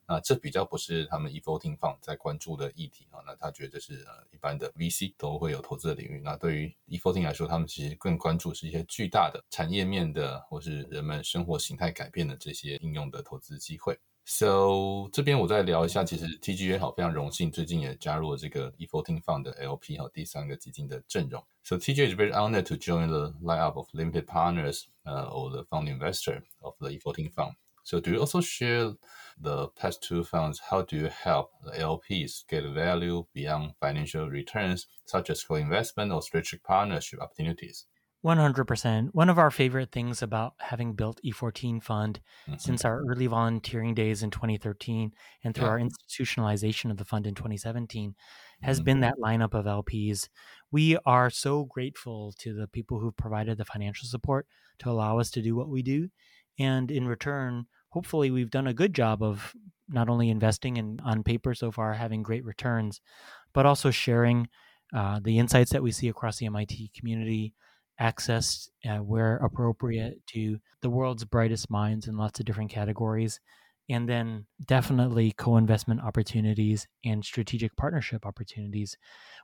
[0.09, 6.21] 那这比较不是他们 e-voting fund 在关注的议题啊，那他觉得是呃一般的 VC 都会有投资的领域。
[6.25, 13.99] 那对于 e-voting 来说，他们其实更关注是一些巨大的产业面的，或是人们生活形态改变的这些应用的投资机会。
[14.29, 21.45] So 这边我再聊一下，其实 TG 也好非常荣幸，最近也加入了这个 e-voting fund 的 LP 和第三个基金的阵容。
[21.63, 25.89] So TG is very honored to join the lineup of limited partners, uh, or the fund
[25.89, 27.55] investor of the e-voting fund.
[27.85, 28.97] So do you also share
[29.39, 30.61] the past two funds?
[30.70, 36.22] How do you help the LPs get value beyond financial returns, such as co-investment or
[36.22, 37.87] strategic partnership opportunities?
[38.26, 39.11] 100%.
[39.12, 42.59] One of our favorite things about having built E14 Fund mm-hmm.
[42.59, 45.12] since our early volunteering days in 2013
[45.45, 45.70] and through yeah.
[45.70, 48.16] our institutionalization of the fund in 2017
[48.62, 48.84] has mm-hmm.
[48.84, 50.28] been that lineup of LPs.
[50.72, 54.47] We are so grateful to the people who've provided the financial support
[54.80, 56.09] to allow us to do what we do.
[56.59, 57.66] And in return,
[57.97, 59.55] hopefully we've done a good job of
[59.88, 63.01] not only investing in on paper so far having great returns
[63.55, 64.47] but also sharing
[64.94, 67.55] uh, the insights that we see across the mit community
[67.99, 73.40] access uh, where appropriate to the world's brightest minds in lots of different categories
[73.88, 78.94] and then definitely co-investment opportunities and strategic partnership opportunities.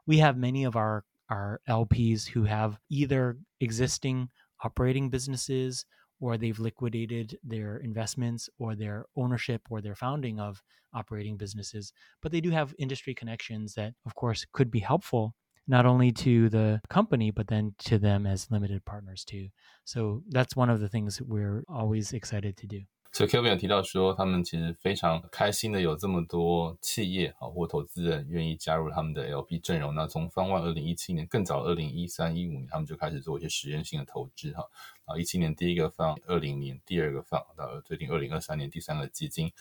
[0.06, 4.28] We have many of our our lps who have either existing
[4.62, 5.86] operating businesses
[6.22, 10.62] or they've liquidated their investments or their ownership or their founding of
[10.94, 11.92] operating businesses.
[12.22, 15.34] But they do have industry connections that, of course, could be helpful
[15.66, 19.48] not only to the company, but then to them as limited partners too.
[19.84, 22.82] So that's one of the things we're always excited to do.
[23.14, 29.94] 所以 Kevin 有提到说，他们其实非常开心的有这么多企业啊或投资人愿意加入他们的 LP 阵容。
[29.94, 34.66] 那从方万二零一七年更早二零一三一五年，他们就开始做一些实验性的投资哈。
[35.04, 39.52] 啊，一七年第一个放，二零年第二个放，到最近二零二三年第三个基金。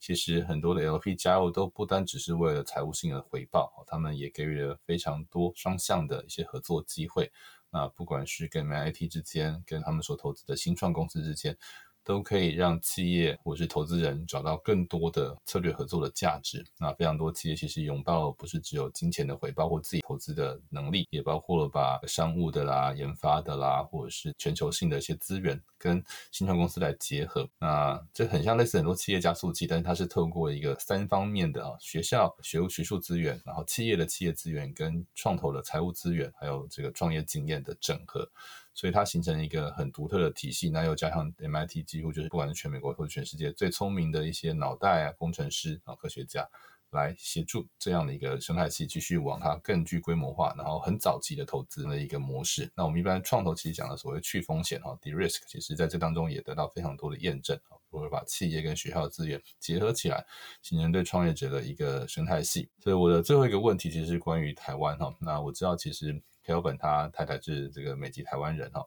[0.00, 7.30] 其实很多的 LP 加入都不单只是为了财务性的回报，他们也给予了非常多双向的一些合作机会。
[7.70, 11.58] 那不管是跟 MIT 之间，跟他们所投资的新创公司之间。
[12.04, 16.64] 都可以让企业或是投资人找到更多的策略合作的价值。
[16.78, 27.48] 那非常多企业其实拥抱不是只有金钱的回报或自己投资的能力，也包括了把商务的啦、研发的啦，或者是全球性的一些资源跟新创公司来结合。
[27.58, 38.28] 那这很像类似很多企业加速器，但是它是透过一个三方面的啊，学校学务学术资源，然后企业的企业资源跟创投的财务资源，还有这个创业经验的整合。
[38.76, 46.44] 所以它形成一个很独特的体系，那又加上 MIT 几乎就是不管是全美国或者全世界最聪明的一些脑袋啊、工程师啊、科学家，
[46.90, 52.68] 来协助这样的一个生态系继续往它更具规模化，然后很早期的投资的一个模式。
[52.74, 60.26] 那我们一般创投其实讲的所谓去风险哈 （de-risk），其实在这当中也得到非常多的验证啊，如何把企业跟学校的资源结合起来，
[60.62, 62.68] 形成对创业者的一个生态系。
[62.80, 66.20] 所以我的最后一个问题其实是关于台湾哈，那我知道其实。
[66.46, 68.86] Kelvin 他太太是这个美籍台湾人哈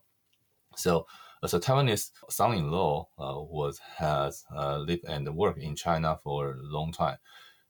[0.75, 1.03] ，so
[1.43, 6.57] as a Taiwanese son-in-law uh, was has uh, lived and worked in China for a
[6.61, 7.17] long time.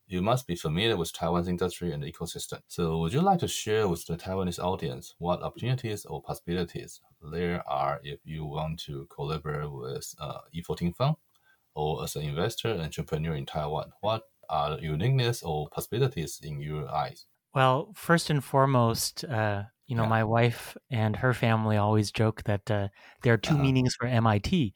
[0.07, 2.61] You must be familiar with Taiwan's industry and ecosystem.
[2.67, 7.61] So, would you like to share with the Taiwanese audience what opportunities or possibilities there
[7.67, 11.17] are if you want to collaborate with uh, E14 Fund
[11.75, 13.91] or as an investor entrepreneur in Taiwan?
[13.99, 17.25] What are the uniqueness or possibilities in your eyes?
[17.53, 20.09] Well, first and foremost, uh, you know, yeah.
[20.09, 22.87] my wife and her family always joke that uh,
[23.23, 23.63] there are 2 uh-huh.
[23.63, 24.73] meanings for MIT.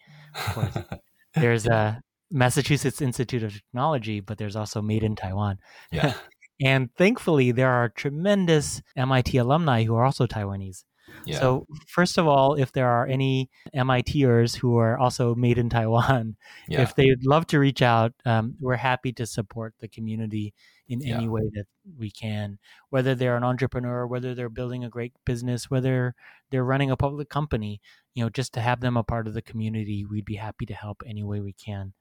[1.35, 1.95] there's a uh,
[2.31, 5.59] Massachusetts Institute of Technology, but there's also Made in Taiwan.
[5.91, 6.13] Yeah.
[6.61, 10.85] and thankfully, there are tremendous MIT alumni who are also Taiwanese.
[11.25, 11.39] Yeah.
[11.39, 16.35] So, first of all, if there are any MITers who are also made in Taiwan,
[16.67, 16.81] yeah.
[16.81, 20.53] if they'd love to reach out, um, we're happy to support the community
[20.87, 21.15] in yeah.
[21.15, 21.65] any way that
[21.97, 22.59] we can,
[22.89, 26.15] whether they're an entrepreneur, whether they're building a great business, whether
[26.49, 27.79] they're running a public company,
[28.13, 30.73] you know, just to have them a part of the community, we'd be happy to
[30.73, 31.93] help any way we can.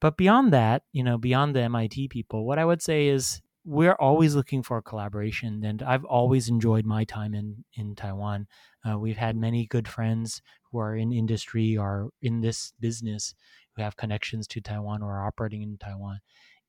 [0.00, 3.94] But beyond that, you know, beyond the MIT people, what I would say is we're
[3.94, 8.46] always looking for collaboration and i've always enjoyed my time in in taiwan
[8.88, 10.40] uh, we've had many good friends
[10.70, 13.34] who are in industry or in this business
[13.76, 16.20] who have connections to taiwan or are operating in taiwan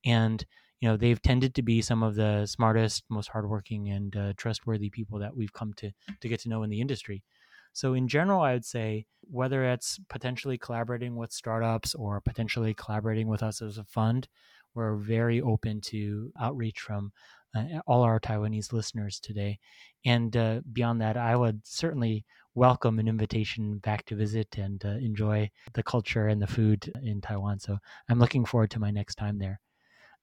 [0.06, 0.46] and
[0.82, 4.90] you know they've tended to be some of the smartest, most hardworking, and uh, trustworthy
[4.90, 7.24] people that we've come to to get to know in the industry.
[7.74, 13.28] So in general, I would say whether it's potentially collaborating with startups or potentially collaborating
[13.28, 14.28] with us as a fund,
[14.74, 17.12] we're very open to outreach from
[17.56, 19.60] uh, all our Taiwanese listeners today.
[20.06, 24.90] And uh, beyond that, I would certainly welcome an invitation back to visit and uh,
[24.90, 27.60] enjoy the culture and the food in Taiwan.
[27.60, 27.78] So
[28.10, 29.60] I'm looking forward to my next time there.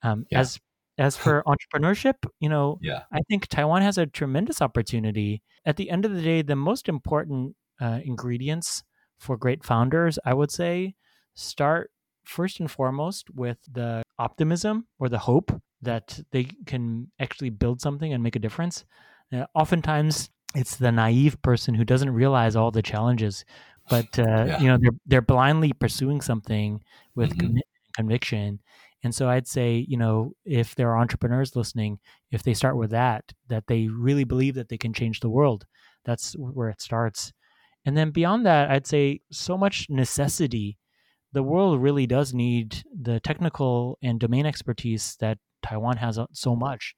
[0.03, 0.41] Um, yeah.
[0.41, 0.59] As
[0.99, 3.03] as for entrepreneurship, you know, yeah.
[3.13, 5.43] I think Taiwan has a tremendous opportunity.
[5.65, 8.83] At the end of the day, the most important uh, ingredients
[9.19, 10.95] for great founders, I would say,
[11.35, 11.91] start
[12.29, 15.51] first and foremost with the optimism or the hope
[15.83, 18.85] that they can actually build something and make a difference.
[19.33, 23.45] Uh, oftentimes, it's the naive person who doesn't realize all the challenges,
[23.91, 24.61] but uh, yeah.
[24.61, 26.83] you know they're they're blindly pursuing something
[27.15, 27.59] with mm-hmm.
[27.95, 28.61] conviction.
[29.05, 32.01] And so I'd say, you know, if there are entrepreneurs listening,
[32.33, 35.67] if they start with that, that they really believe that they can change the world,
[36.05, 37.33] that's where it starts.
[37.85, 40.79] And then beyond that, I'd say so much necessity.
[41.33, 46.57] The world really does need the technical and domain expertise that Taiwan has uh, so
[46.57, 46.95] much.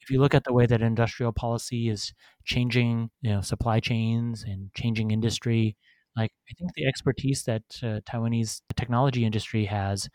[0.00, 2.12] If you look at the way that industrial policy is
[2.44, 5.76] changing, you know, supply chains and changing industry,
[6.16, 10.08] like I think the expertise that uh, Taiwanese technology industry has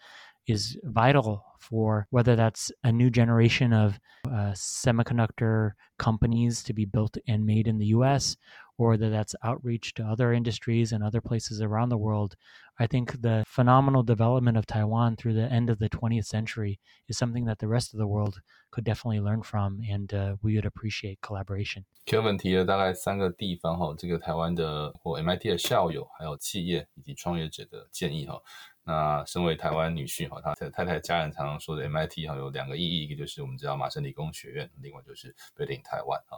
[0.47, 7.17] is vital for whether that's a new generation of uh, semiconductor companies to be built
[7.27, 8.35] and made in the US
[8.77, 12.35] or that that's outreach to other industries and other places around the world,
[12.79, 17.17] I think the phenomenal development of Taiwan through the end of the 20th century is
[17.17, 20.65] something that the rest of the world could definitely learn from, and uh, we would
[20.65, 21.85] appreciate collaboration.
[22.05, 28.41] Calvin 提了大概三个地方哈，这个台湾的或 MIT 的校友、还有企业以及创业者的建议哈。
[28.85, 36.37] 那身为台湾女婿哈，他太太家人常常说的 MIT 哈有两个意义，一个就是我们知道麻省理工学院，另外就是 Building 台湾哈。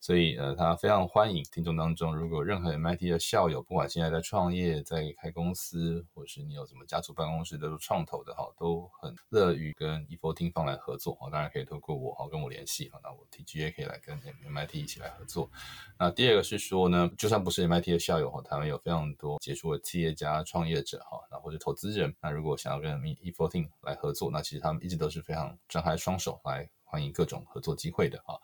[0.00, 11.28] 所以，呃，他非常欢迎听众当中，如果任何 MIT 的校友，不管现在在创业、在开公司，或是你有什么家族办公室都是创投的哈，都很乐于跟 E4 听方来合作哈。
[11.30, 15.50] 当然可以透过我哈跟我联系哈，那我 T G 也可以来跟 MIT 一起来合作。
[15.98, 28.39] 那第二个是说呢，就算不是 MIT 的校友哈，台湾有非常多杰出的企业家、创业者哈，那或者投资人，那如果想要跟 E4 听来合作，那其实他们一直都是非常张开双手来欢迎各种合作机会的哈。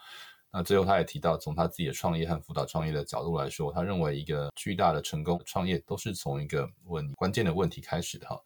[0.52, 8.40] 那最后，他也提到，从他自己的创业和辅导创业的角度来说，他认为一个巨大的成功创业都是从一个问关键的问题开始的哈。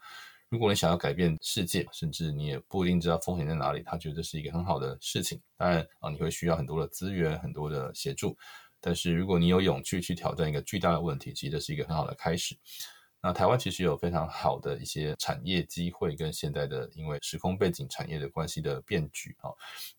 [0.49, 5.41] 如果你想要改变世界，甚至你也不一定知道风险在哪里，他觉得这是一个很好的事情。
[5.57, 8.37] 当然啊，你会需要很多的资源、很多的协助，
[8.81, 12.57] 但是如果你有勇气去挑战一个巨大的问题，其实这是一个很好的开始。
[13.23, 19.51] 那台湾其实有非常好的一些产业机会，跟现在的因为时空背景、产业的关系的变局啊，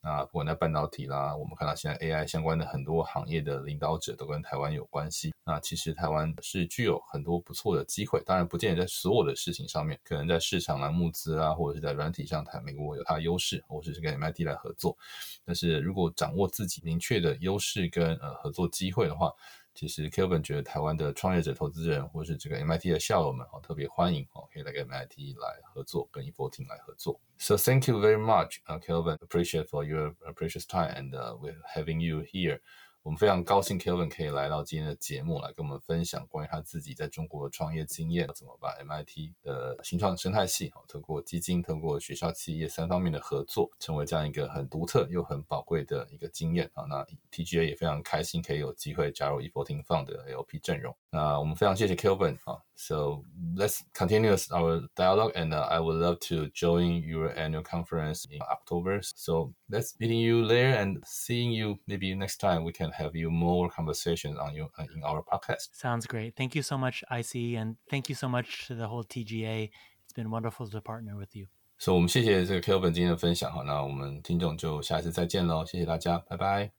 [0.02, 5.34] 那不管在半导体啦，我们看到现在 AI 相关的很多行业的领导者都跟台湾有关系。
[5.44, 14.98] 那其实台湾是具有很多不错的机会，当然不见得在所有的事情上面，可能在市场啊、募资啊，或者是在软体上，台美国有它的优势，或者是跟 MIT 来合作。
[15.46, 19.32] 但是如果掌握自己明确的优势跟呃合作机会的话，
[19.74, 27.20] 其实 Kevin 觉得台湾的创业者、投资人，或是这个 MIT 的校友们，哦，特别欢迎哦，可以来跟 MIT 来合作，跟 E14 来合作。
[27.38, 29.18] So thank you very much, Kevin.
[29.18, 32.60] Appreciate for your precious time and with having you here.
[33.04, 46.86] 我们非常高兴 Calvin 可以来到今天的节目，来跟我们分享关于他自己在中国创业经验，怎么把 MIT 的新创生态系，好，透过基金、透过学校、企业三方面的合作，成为这样一个很独特又很宝贵的一个经验啊。
[46.88, 50.96] 那 TGA 也非常开心可以有机会加入 E14 Fund 的 LP 阵容。
[51.10, 52.62] 那我们非常谢谢 Calvin 啊。
[52.76, 53.24] So
[53.56, 58.40] let's continue our dialogue, and uh, I would love to join your annual conference in
[58.42, 59.02] October.
[59.04, 63.16] So let's meeting you there and seeing you maybe next time we can and have
[63.16, 65.70] you more conversations on you uh, in our podcast.
[65.74, 66.36] Sounds great.
[66.36, 69.70] Thank you so much, IC, and thank you so much to the whole TGA.
[70.04, 71.48] It's been wonderful to partner with you.
[71.78, 76.72] So, 所以，我们谢谢这个 Calvin 今天的分享哈，那我们听众就下一次再见喽，谢谢大家，拜拜。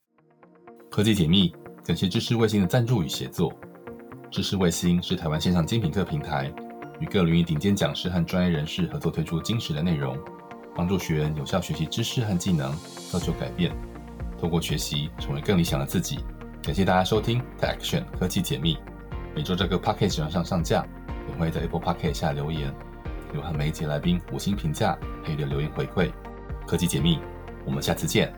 [0.90, 1.52] 科技解密，
[1.84, 3.52] 感谢知识卫星的赞助与协作。
[4.30, 6.52] 知识卫星是台湾线上精品课平台，
[7.00, 10.16] 与各领域顶尖讲师和专业人士合作推出精实的内容，
[10.76, 12.72] 帮助学员有效学习知识和技能，
[13.10, 13.74] 造就改变。
[14.42, 16.18] 透过学习，成为更理想的自己。
[16.64, 18.76] 感谢大家收听 The Action 科技解密，
[19.36, 20.84] 每周这个 Podcast 上上架，
[21.28, 22.74] 也会在 Apple Podcast 下留言，
[23.32, 26.10] 有和每一节来宾五星评价，还有留言回馈。
[26.66, 27.20] 科技解密，
[27.64, 28.34] 我们下次见。